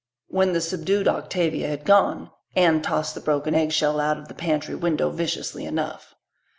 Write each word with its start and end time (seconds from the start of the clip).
When 0.29 0.53
the 0.53 0.61
subdued 0.61 1.07
Octavia 1.07 1.67
had 1.67 1.85
gone, 1.85 2.31
Anne 2.55 2.81
tossed 2.81 3.13
the 3.13 3.21
broken 3.21 3.53
eggshell 3.53 3.99
out 3.99 4.17
of 4.17 4.29
the 4.29 4.33
pantry 4.33 4.73
window 4.73 5.11
viciously 5.11 5.63
enough. 5.63 6.15